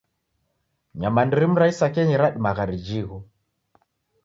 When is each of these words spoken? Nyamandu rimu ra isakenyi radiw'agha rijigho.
Nyamandu 0.99 1.33
rimu 1.41 1.55
ra 1.61 1.71
isakenyi 1.73 2.15
radiw'agha 2.21 2.63
rijigho. 2.69 3.17